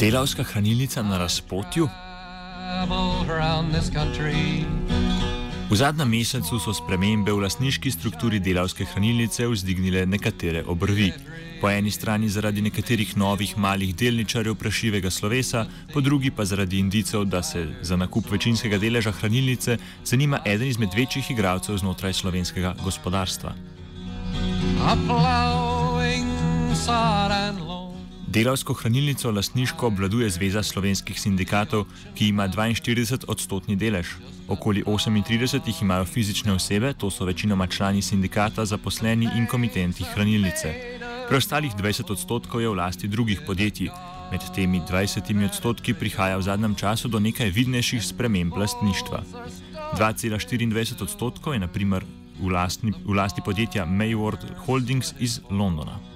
[0.00, 1.88] Delavska hranilnica na razpotju.
[5.70, 11.10] V zadnjem mesecu so spremembe v lasniški strukturi delavske hranilnice vzdignile nekatere obrvi.
[11.60, 17.24] Po eni strani zaradi nekaterih novih malih delničarjev prašivega slovesa, po drugi pa zaradi indicov,
[17.24, 23.52] da se za nakup večinskega deleža hranilnice zanima eden izmed večjih igralcev znotraj slovenskega gospodarstva.
[28.30, 34.06] Delavsko hranilnico lastniško obvladuje Zveza slovenskih sindikatov, ki ima 42 odstotni delež.
[34.48, 40.74] Okoli 38 jih imajo fizične osebe, to so večinoma člani sindikata, zaposleni in komitenti hranilnice.
[41.28, 43.90] Preostalih 20 odstotkov je v lasti drugih podjetij.
[44.30, 49.24] Med temi 20 odstotki prihaja v zadnjem času do nekaj vidnejših sprememb lastništva.
[49.98, 52.06] 2,24 odstotkov je naprimer
[52.38, 56.09] v, lastni, v lasti podjetja Mayward Holdings iz Londona.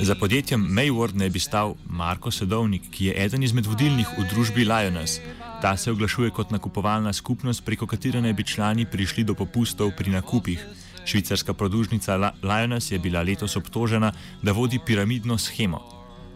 [0.00, 4.66] Za podjetjem Mayward ne bi stal Marko Sedovnik, ki je eden izmed vodilnih v družbi
[4.68, 5.20] Lioness.
[5.62, 10.10] Ta se oglašuje kot nakupovalna skupnost, preko katere naj bi člani prišli do popustov pri
[10.10, 10.60] nakupih.
[11.04, 15.80] Švicarska produžnica Lioness je bila letos obtožena, da vodi piramidno schemo.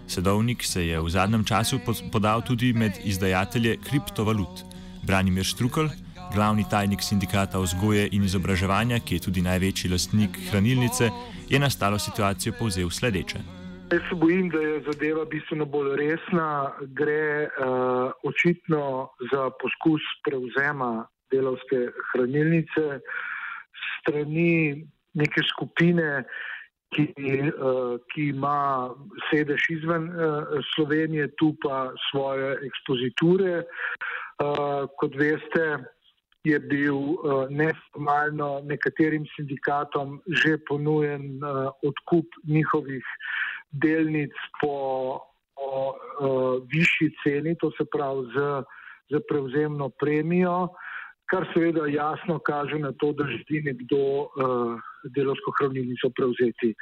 [0.09, 1.81] Sedovnik se je v zadnjem času
[2.13, 4.65] podal tudi med izdajatelje kriptovalut.
[5.03, 5.91] Branimir Štrukel,
[6.33, 11.11] glavni tajnik sindikata vzgoje in izobraževanja, ki je tudi največji lastnik hranilnice,
[11.51, 13.39] je nastalo situacijo povzel sledeče.
[13.93, 16.73] Jaz se bojim, da je zadeva bistveno bolj resna.
[16.81, 23.01] Gre uh, očitno za poskus prevzema delovske hranilnice
[23.99, 26.25] strani neke skupine,
[26.95, 28.91] ki, uh, ki ima
[29.31, 33.65] sedež izven uh, Slovenije, tu pa svoje ekspoziture.
[34.39, 35.67] Uh, kot veste,
[36.45, 43.05] je bil uh, neformalno nekaterim sindikatom že ponujen uh, odkup njihovih
[43.71, 45.21] delnic po,
[45.55, 48.65] po uh, višji ceni, to se pravi z,
[49.13, 50.73] z prevzemno premijo,
[51.31, 54.01] kar seveda jasno kaže na to, da želi nekdo
[55.15, 56.73] delovsko hranilnico prevzeti.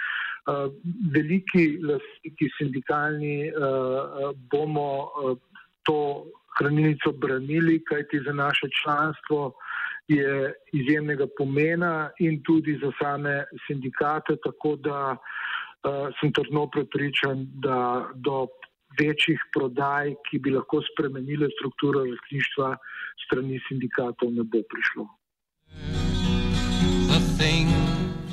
[1.13, 3.53] Veliki lastniki sindikalni
[4.49, 4.89] bomo
[5.85, 5.99] to
[6.59, 9.53] hranilnico branili, kajti za naše članstvo
[10.09, 18.09] je izjemnega pomena in tudi za same sindikate, tako da uh, sem trdno prepričan, da
[18.15, 18.47] do
[19.01, 22.77] večjih prodaj, ki bi lahko spremenile strukturo lastništva
[23.27, 25.09] strani sindikatov, ne bo prišlo.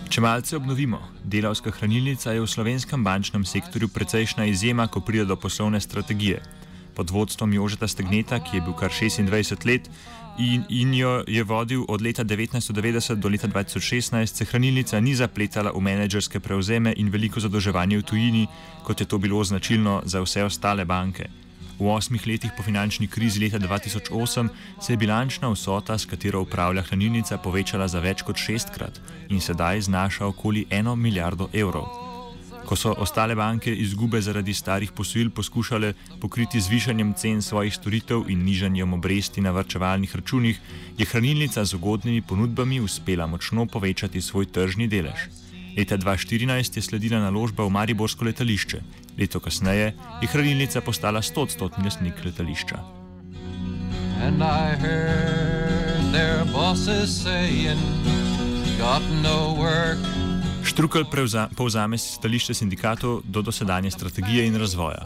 [0.09, 5.35] Če malce obnovimo, delavska hranilnica je v slovenskem bančnem sektorju precejšna izjema, ko pride do
[5.35, 6.39] poslovne strategije
[6.95, 9.89] pod vodstvom Jožeta Stegneta, ki je bil kar 26 let
[10.39, 15.71] in, in jo je vodil od leta 1990 do leta 2016, se hranilnica ni zapletala
[15.71, 18.47] v menedžerske prevzeme in veliko zadolževanje v tujini,
[18.83, 21.27] kot je to bilo značilno za vse ostale banke.
[21.79, 24.49] V osmih letih po finančni krizi leta 2008
[24.79, 29.81] se je bilančna vsota, s katero upravlja hranilnica, povečala za več kot šestkrat in sedaj
[29.91, 32.14] znaša okoli eno milijardo evrov.
[32.65, 38.25] Ko so ostale banke izgube zaradi starih posojil poskušale pokriti z višanjem cen svojih storitev
[38.29, 40.59] in nižanjem obresti na vrčevalnih računih,
[40.97, 45.29] je hranilnica z ugodnimi ponudbami uspela močno povečati svoj tržni delež.
[45.77, 48.81] Leta 2014 je sledila naložba v Mariborsko letališče,
[49.17, 52.79] leto kasneje je hranilnica postala 100-odstotni lastnik letališča.
[54.25, 57.77] And I heard their bosses saying,
[58.79, 60.14] got no work.
[60.75, 61.05] Štrukel
[61.55, 65.05] povzame stališče sindikatov do dosedanje strategije in razvoja.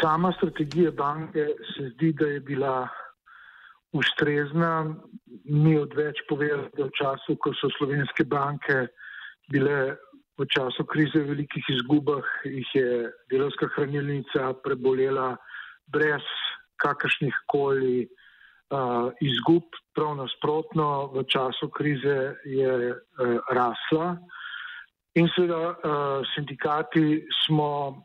[0.00, 2.88] Sama strategija banke se zdi, da je bila
[3.94, 4.96] ustrezna.
[5.44, 8.88] Ni odveč povedati, da v času, ko so slovenske banke
[9.46, 9.94] bile
[10.42, 15.36] v času krize v velikih izgubah, jih je delovska hranilnica prebolela
[15.86, 16.26] brez
[16.82, 18.08] kakršnih koli
[18.74, 24.16] uh, izgub, prav nasprotno, v času krize je uh, rasla.
[25.16, 28.04] In seveda uh, sindikati smo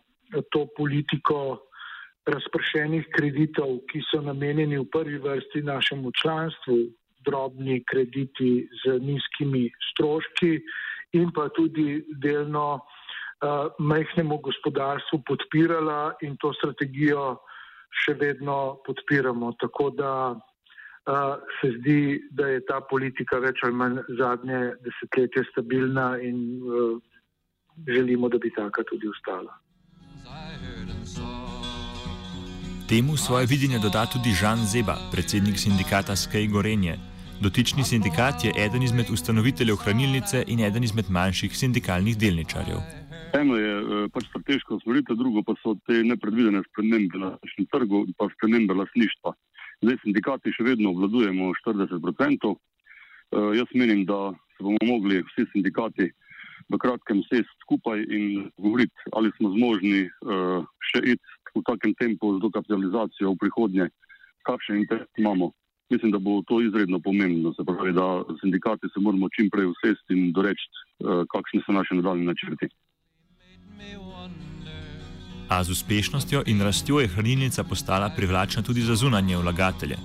[0.51, 1.59] to politiko
[2.31, 6.77] razpršenih kreditov, ki so namenjeni v prvi vrsti našemu članstvu,
[7.25, 10.53] drobni krediti z nizkimi stroški
[11.19, 17.41] in pa tudi delno uh, majhnemu gospodarstvu podpirala in to strategijo
[17.91, 19.51] še vedno podpiramo.
[19.59, 20.13] Tako da
[21.61, 27.01] se zdi, da je ta politika več ali manj zadnje desetletje stabilna in uh,
[27.87, 29.57] želimo, da bi taka tudi ostala.
[32.89, 36.97] Temu svoje videnje doda tudi Žan Zeba, predsednik sindikata Skej Gorenje.
[37.41, 42.77] Dotični sindikat je eden izmed ustanoviteljev hranilnice in eden izmed manjših sindikalnih delničarjev.
[43.33, 48.03] Eno je eh, pač strateško usmeritev, drugo pa so te nepredvidene spremembe na našem trgu
[48.07, 49.33] in pa spremembe lasništva.
[49.81, 52.51] Zdaj sindikati še vedno obvladujemo 40%.
[53.31, 56.11] Uh, jaz menim, da se bomo mogli vsi sindikati
[56.69, 60.61] v kratkem sesti skupaj in govoriti, ali smo zmožni uh,
[60.91, 63.89] še iti v takem tempu z dokapitalizacijo v prihodnje,
[64.47, 65.49] kakšen interes imamo.
[65.91, 68.05] Mislim, da bo to izredno pomembno, se pravi, da
[68.39, 70.69] sindikati se moramo čim prej usesti in doreči,
[71.01, 72.69] uh, kakšni so naše nadaljne načrti.
[75.51, 79.97] A z uspešnostjo in rastjo je hranilnica postala privlačna tudi za zunanje vlagatelje.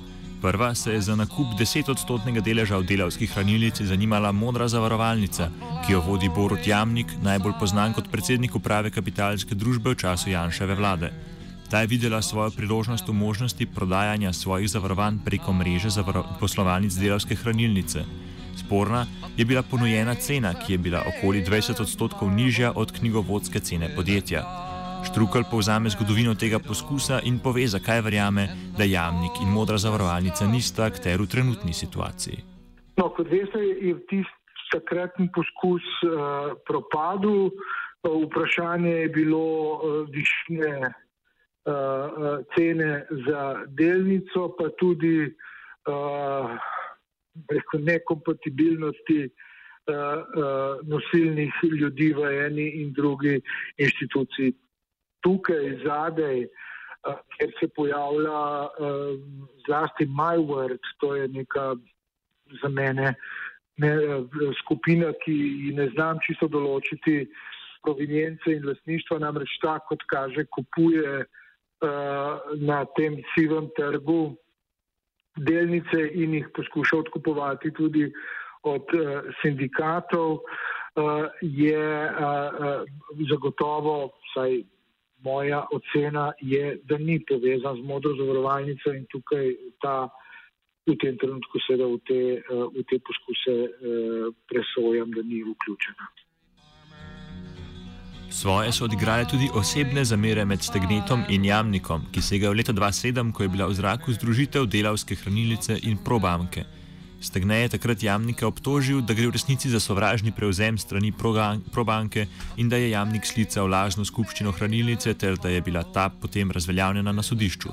[0.42, 5.48] Prva se je za nakup 10-odstotnega deleža v delavski hranilnici zanimala modra zavarovalnica,
[5.86, 10.74] ki jo vodi Borut Jamnik, najbolj znan kot predsednik uprave kapitalske družbe v času Janševe
[10.74, 11.12] vlade.
[11.70, 15.94] Ta je videla svojo priložnost v možnosti prodajanja svojih zavarovanj preko mreže
[16.40, 18.04] poslovalnic delavske hranilnice.
[18.56, 19.06] Sporna
[19.36, 24.65] je bila ponujena cena, ki je bila okoli 20 odstotkov nižja od knjigovodske cene podjetja.
[25.06, 28.48] Štrukel povzame zgodovino tega poskusa in pove, zakaj verjame,
[28.78, 32.42] da jamnik in modra zavarovalnica nista akter v trenutni situaciji.
[32.98, 37.54] No, kot veste, je tisti takratni poskus uh, propadel.
[38.02, 39.78] Vprašanje je bilo uh,
[40.10, 43.42] višine uh, cene za
[43.78, 46.50] delnico, pa tudi uh,
[47.78, 49.32] nekompatibilnosti uh,
[49.94, 53.38] uh, nosilnih ljudi v eni in drugi
[53.78, 54.65] inštituciji
[55.26, 59.18] tukaj zadaj, uh, kjer se pojavlja uh,
[59.66, 61.74] zlasti MyWord, to je neka
[62.62, 63.16] za mene
[63.76, 63.92] ne,
[64.62, 67.24] skupina, ki ne znam čisto določiti
[67.84, 71.24] provenience in lasništva, namreč ta, kot kaže, kupuje
[72.56, 74.34] na tem sivem trgu
[75.36, 78.06] delnice in jih poskuša odkupovati tudi
[78.64, 78.94] od
[79.42, 80.40] sindikatov,
[81.44, 81.84] je
[83.28, 83.96] zagotovo,
[84.30, 84.56] vsaj
[85.28, 89.50] moja ocena je, da ni povezan z modro zavarovalnico in tukaj
[89.82, 89.96] ta,
[90.86, 96.06] v tem trenutku seveda v te, v te poskuse eh, presojam, da ni vključena.
[98.30, 102.74] Svoje so odigrale tudi osebne zamere med Stegnetom in Jamnikom, ki se ga v letu
[102.74, 106.66] 2007, ko je bila v zraku združitev delavske hranilnice in probanke.
[107.20, 111.12] Stegne je takrat Jamnika obtožil, da gre v resnici za sovražni prevzem strani
[111.72, 116.50] probanke in da je Jamnik sklical lažno skupščino hranilnice ter da je bila ta potem
[116.50, 117.72] razveljavljena na sodišču.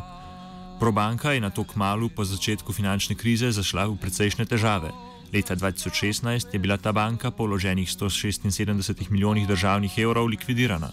[0.79, 4.91] Probanka je na to kmalu po začetku finančne krize zašla v precejšnje težave.
[5.33, 10.91] Leta 2016 je bila ta banka po vloženih 176 milijonih državnih evrov likvidirana.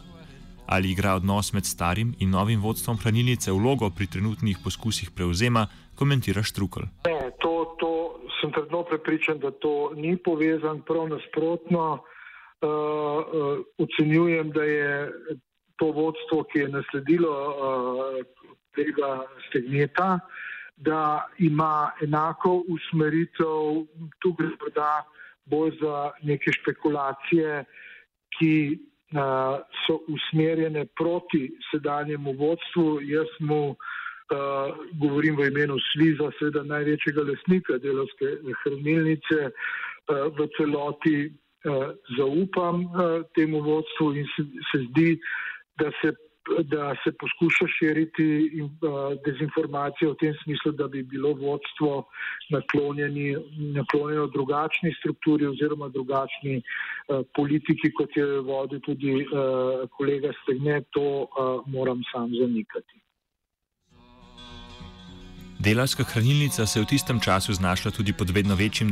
[0.67, 6.43] Ali igra odnos med starim in novim vodstvom hranilnice vlogo pri trenutnih poskusih prevzema, komentira
[6.43, 6.87] Štrukel.
[8.51, 12.03] Sem trdno prepričan, da to ni povezan, prav nasprotno.
[12.61, 15.13] Uh, uh, ocenjujem, da je
[15.79, 18.27] to vodstvo, ki je nasledilo uh,
[18.75, 20.19] tega stegneta,
[20.77, 23.87] da ima enako usmeritev,
[24.19, 25.05] tu gre morda
[25.45, 27.65] bolj za neke špekulacije,
[28.39, 28.53] ki
[29.15, 33.01] uh, so usmerjene proti sedanjemu vodstvu.
[33.01, 33.77] Jaz mu uh,
[34.31, 34.37] Uh,
[35.03, 38.29] govorim v imenu Sviza, seveda največjega lesnika delovske
[38.63, 45.09] hranilnice, uh, v celoti uh, zaupam uh, temu vodstvu in se, se zdi,
[45.83, 46.13] da se,
[46.71, 48.29] da se poskuša širiti
[48.63, 48.71] in,
[49.27, 52.07] dezinformacije v tem smislu, da bi bilo vodstvo
[52.55, 56.63] naklonjeno drugačni strukturi oziroma drugačni
[57.35, 59.27] politiki, kot je vodil tudi
[59.99, 61.27] kolega Stegne, to
[61.67, 63.01] moram sam zanikati.
[65.61, 68.91] Delavska hranilnica se je v tistem času znašla tudi pod vedno večjim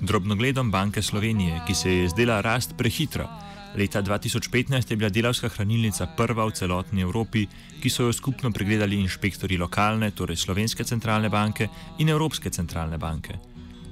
[0.00, 3.28] drobnogledom Banke Slovenije, ki se je zdela rast prehitra.
[3.76, 7.46] Leta 2015 je bila delavska hranilnica prva v celotni Evropi,
[7.82, 13.38] ki so jo skupno pregledali inšpektori lokalne, torej Slovenske centralne banke in Evropske centralne banke.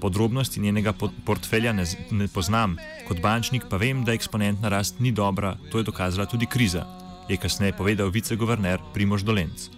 [0.00, 0.92] Podrobnosti njenega
[1.24, 2.76] portfelja ne, ne poznam,
[3.08, 6.84] kot bančnik pa vem, da eksponentna rast ni dobra, to je dokazala tudi kriza,
[7.28, 9.77] je kasneje povedal viceguverner Primož Dolenc.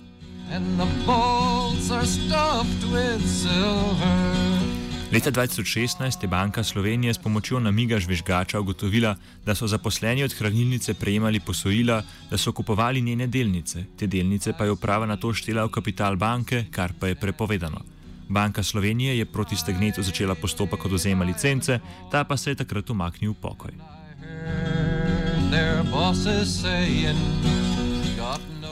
[5.12, 9.16] Leta 2016 je Banka Slovenije s pomočjo namiga žvižgača ugotovila,
[9.46, 13.84] da so zaposleni od hranilnice prejemali posojila, da so kupovali njene delnice.
[13.98, 17.80] Te delnice pa je uprava na to štela v kapital banke, kar pa je prepovedano.
[18.28, 21.78] Banka Slovenije je proti Stegnetu začela postopek odozema licence,
[22.10, 23.72] ta pa se je takrat umaknil v pokoj.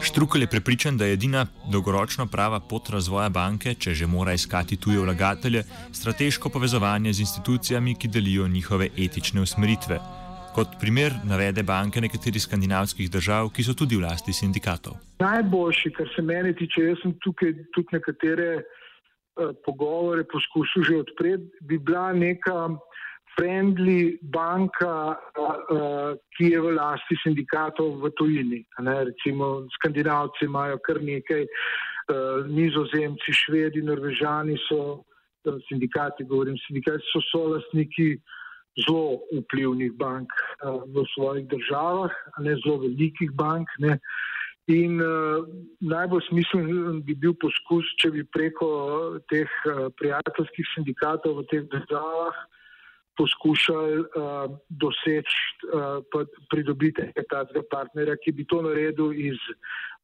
[0.03, 4.77] Štrukel je prepričan, da je edina dolgoročno prava pot razvoja banke, če že mora iskati
[4.77, 9.99] tuje vlagatelje, strateško povezovanje z institucijami, ki delijo njihove etične usmeritve.
[10.55, 14.97] Kot primer navede banke nekaterih skandinavskih držav, ki so tudi v lasti sindikatov.
[15.19, 21.51] Najboljši, kar se meni tiče, jaz sem tukaj tudi nekatere uh, pogovore poskusil že odpreti,
[21.61, 22.55] bi bila neka
[23.39, 25.15] friendly banka,
[26.37, 28.61] ki je v lasti sindikatov v tujini.
[28.83, 31.47] Recimo, skandinavci imajo kar nekaj,
[32.51, 35.05] nizozemci, švedi, norvežani so
[35.69, 38.19] sindikati, govorim, sindikati so solastniki
[38.83, 43.69] zelo vplivnih bank v svojih državah, ne zelo velikih bank.
[43.79, 43.99] Ne.
[44.69, 45.49] In uh,
[45.81, 48.69] najbolj smislen bi bil poskus, če bi preko
[49.33, 52.58] teh uh, prijateljskih sindikatov v teh državah uh,
[53.19, 55.39] poskušali uh, doseči,
[55.75, 59.39] uh, pridobiti nekega partnerja, ki bi to naredil iz,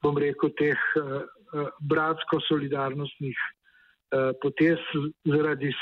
[0.02, 1.22] bom rekel, teh uh,
[1.54, 4.82] uh, bratsko-solidarnostnih uh, potez
[5.24, 5.72] zaradi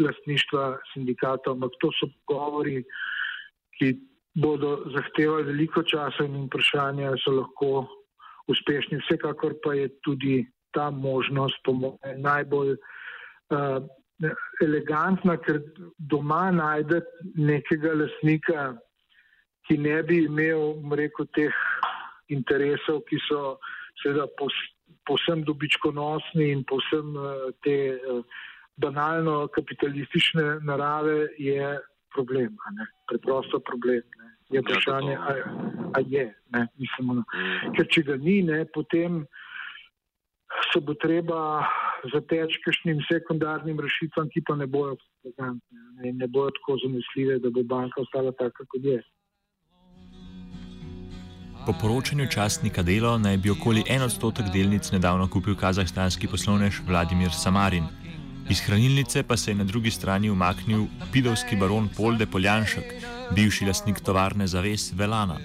[0.00, 1.56] lastništva sindikatov.
[1.56, 2.82] Ampak to so pogovori,
[3.78, 3.96] ki
[4.36, 7.86] bodo zahtevali veliko časa in vprašanja, so lahko
[8.52, 9.00] uspešni.
[9.04, 10.44] Vsekakor pa je tudi
[10.76, 12.76] ta možnost, po mojem, najbolj.
[13.46, 13.80] Uh,
[14.62, 15.60] elegantna, ker
[15.98, 18.66] doma najdete nekega lasnika,
[19.66, 21.62] ki ne bi imel, rekel, teh
[22.32, 23.58] interesov, ki so
[24.02, 24.26] seveda
[25.06, 28.22] posem dobičkonosni in posem eh, te eh,
[28.76, 31.76] banalno kapitalistične narave, je
[32.14, 32.56] problem,
[33.08, 34.02] preprosto problem.
[34.18, 34.32] Ne.
[34.50, 35.16] Je vprašanje,
[35.94, 37.72] a je, ne, mislimo, mm.
[37.74, 39.24] ker če ga ni, ne, potem
[40.70, 41.66] se bo treba
[42.12, 47.62] zateči kakšnim sekundarnim rešitvam, ki pa ne bojo ne, ne bojo tako zanesljive, da bo
[47.62, 49.02] banka ostala taka, kot je.
[51.66, 57.32] Po poročanju časnika Delo naj bi okoli en odstotek delnic nedavno kupil kazahstanski poslovnež Vladimir
[57.34, 57.88] Samarin.
[58.50, 62.94] Iz hranilnice pa se je na drugi strani umaknil pidovski baron Polde Poljanšek,
[63.34, 65.40] bivši lastnik tovarne Zaves Velana.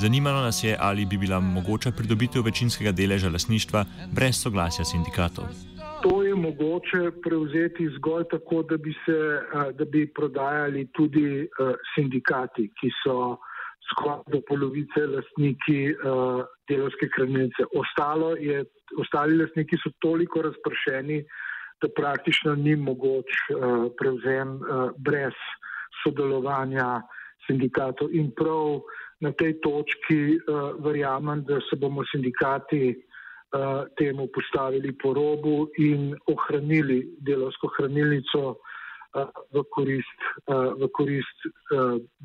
[0.00, 5.67] Zanimalo nas je, ali bi bila mogoča pridobitev večinskega deleža lasništva brez soglasja sindikatov.
[6.38, 9.18] Mogoče prevzeti zgolj tako, da bi, se,
[9.78, 11.48] da bi prodajali tudi
[11.94, 13.36] sindikati, ki so
[13.90, 15.94] skoraj do polovice lastniki
[16.68, 17.66] delovske hranilnice.
[18.40, 18.64] Je,
[19.00, 21.22] ostali lastniki so toliko razpršeni,
[21.82, 23.30] da praktično ni mogoč
[23.98, 24.58] prevzem
[24.98, 25.36] brez
[26.02, 27.02] sodelovanja
[27.46, 28.10] sindikatov.
[28.12, 28.80] In prav
[29.20, 30.38] na tej točki
[30.84, 32.94] verjamem, da se bomo sindikati
[33.96, 38.58] temu postavili po robu in ohranili delovsko hranilnico uh,
[39.54, 40.20] v korist,
[40.52, 41.48] uh, v korist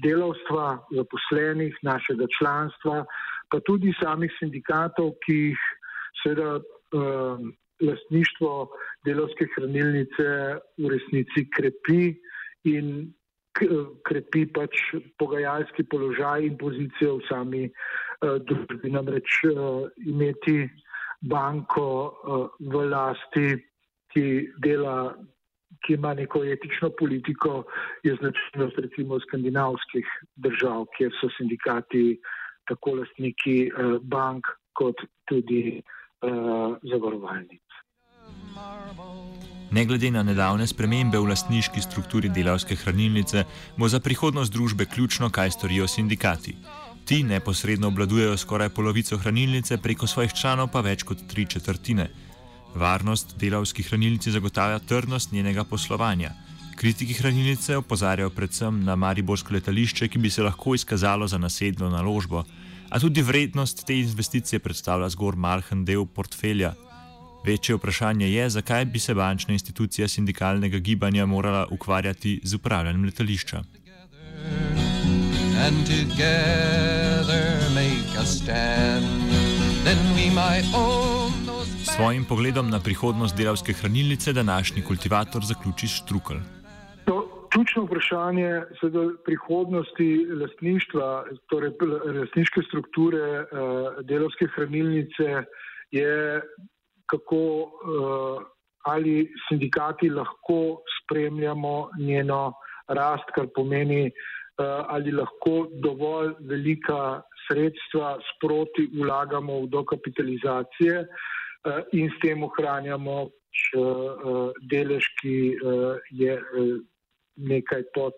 [0.03, 3.05] delovstva, zaposlenih, našega članstva,
[3.47, 5.63] pa tudi samih sindikatov, ki jih
[6.23, 6.59] seveda
[7.83, 8.69] lastništvo
[9.05, 10.27] delovske hranilnice
[10.77, 12.13] v resnici krepi
[12.69, 13.13] in
[14.07, 14.79] krepi pač
[15.21, 18.89] pogajalski položaj in pozicijo v sami uh, družbi.
[18.93, 20.65] Namreč uh, imeti
[21.29, 23.47] banko uh, v lasti,
[24.13, 24.25] ki
[24.63, 25.13] dela,
[25.85, 27.63] ki ima neko etično politiko,
[28.03, 32.19] je značilnost recimo skandinavskih držav, kjer so sindikati
[32.69, 34.99] tako lastniki uh, bank kot
[35.29, 37.61] tudi uh, zavarovalnic.
[39.73, 43.41] Ne glede na nedavne spremembe v lastniški strukturi delavske hranilnice,
[43.77, 46.53] bo za prihodnost družbe ključno, kaj storijo sindikati.
[47.05, 52.07] Ti neposredno obladujejo skoraj polovico hranilnice, preko svojih članov pa več kot tri četrtine.
[52.75, 56.31] Varnost delavskih hranilnic zagotavlja trdnost njenega poslovanja.
[56.75, 62.45] Kritiki hranilnice opozarjajo predvsem na Mariborsko letališče, ki bi se lahko izkazalo za nasedlo naložbo,
[62.89, 66.73] a tudi vrednost te investicije predstavlja zgor malhen del portfelja.
[67.45, 73.63] Večje vprašanje je, zakaj bi se bančna institucija sindikalnega gibanja morala ukvarjati z upravljanjem letališča.
[75.63, 79.31] And together make a stand,
[79.85, 81.71] then we might own those.
[81.95, 86.37] Svojim pogledom na prihodnost delavske hranilnice današnji kultivator zaključi Štrukel.
[87.53, 88.61] Ključno vprašanje
[89.25, 91.71] prihodnosti lastništva, torej
[92.19, 93.47] lastniške strukture uh,
[94.03, 95.43] delovske hranilnice
[95.91, 96.41] je,
[97.05, 98.43] kako uh,
[98.83, 102.53] ali sindikati lahko spremljamo njeno
[102.87, 104.11] rast, kar pomeni,
[104.87, 114.51] ali lahko dovolj velika sredstva sproti vlagamo v dokapitalizacije uh, in s tem ohranjamo uh,
[114.61, 115.57] delež, ki
[116.11, 116.37] je.
[117.33, 118.13] Nekaj pod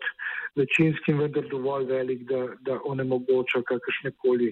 [0.60, 4.50] večinskim, vendar dovolj velik, da, da onemogoča kakršne koli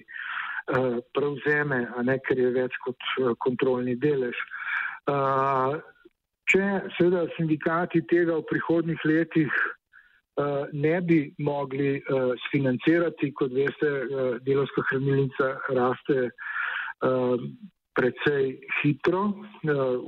[1.13, 2.97] prevzeme, a ne ker je več kot
[3.45, 4.39] kontrolni delež.
[6.49, 6.63] Če
[6.97, 9.53] seveda sindikati tega v prihodnih letih
[10.73, 16.29] ne bi mogli uh, sfinancirati, kot veste, uh, delovska hranilnica raste
[17.95, 19.21] precej hitro,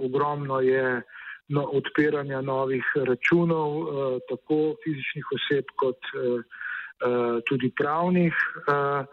[0.04, 1.02] ogromno je
[1.48, 6.42] no, odpiranja novih računov, eh, tako fizičnih oseb, kot eh,
[7.08, 8.34] eh, tudi pravnih.
[8.68, 9.06] Eh,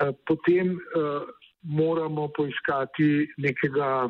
[0.00, 1.20] eh, potem eh,
[1.62, 4.08] moramo poiskati nekega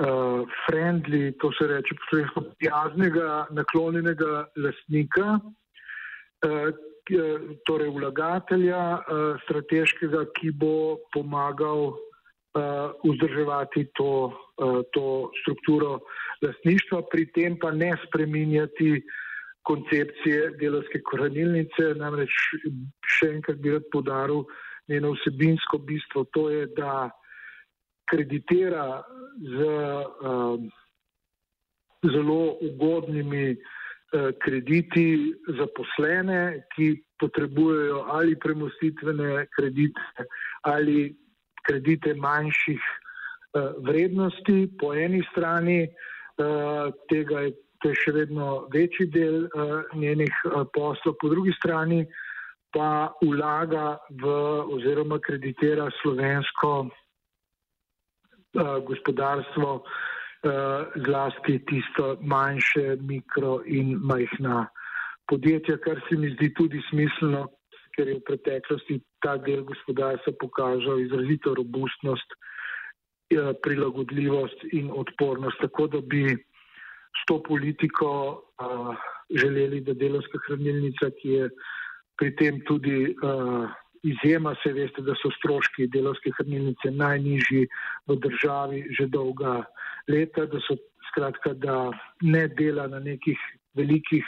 [0.00, 1.96] eh, friendly, to se reče,
[2.58, 5.40] prijaznega, naklonjenega lastnika.
[6.44, 6.70] Eh,
[7.66, 15.98] Torej, vlagatelja, uh, strateškega, ki bo pomagal uh, vzdrževati to, uh, to strukturo
[16.44, 19.02] lastništva, pri tem pa ne spreminjati
[19.66, 21.94] koncepcije delovske korenilnice.
[21.98, 22.30] Namreč
[23.16, 24.44] še enkrat bi rad podaril
[24.88, 27.10] njeno vsebinsko bistvo, to je, da
[28.10, 29.02] kreditira
[29.38, 30.60] z uh,
[32.12, 40.26] zelo ugodnimi uh, krediti zaposlene, ki potrebujejo ali premustitvene kredite
[40.62, 41.16] ali
[41.66, 47.52] kredite manjših uh, vrednosti, po eni strani uh, tega je,
[47.84, 52.04] je še vedno večji del uh, njenih uh, poslov, po drugi strani
[52.72, 54.24] pa vlaga v
[54.76, 56.90] oziroma kreditira slovensko
[58.86, 59.84] gospodarstvo, uh,
[61.06, 64.66] zlasti tisto manjše, mikro in majhna
[65.30, 67.46] podjetja, kar se mi zdi tudi smiselno,
[67.96, 72.34] ker je v preteklosti ta del gospodarstva pokazal izrazito robustnost,
[73.30, 75.60] eh, prilagodljivost in odpornost.
[75.60, 78.10] Tako da bi s to politiko
[79.30, 81.50] želeli, da delovska hranilnica, ki je
[82.18, 83.14] pri tem tudi
[84.02, 87.66] izjema, se veste, da so stroški delovske hranilnice najnižji
[88.08, 89.64] v državi že dolga
[90.08, 90.76] leta, da so
[91.10, 91.90] skratka, da
[92.22, 93.38] ne dela na nekih
[93.74, 94.24] velikih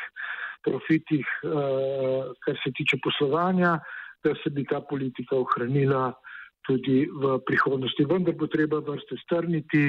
[0.64, 3.78] profitih, uh, kar se tiče poslovanja,
[4.24, 6.12] da se bi ta politika ohranila
[6.66, 8.06] tudi v prihodnosti.
[8.06, 9.88] Vendar bo treba vrste strniti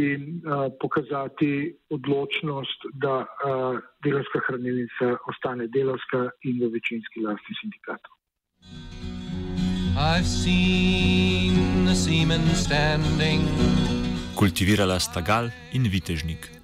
[0.00, 8.20] in uh, pokazati odločnost, da uh, delovska hranilnica ostane delovska in v večinski lasti sindikatov.
[14.34, 16.59] Kultivirala sta gal in vitežnik.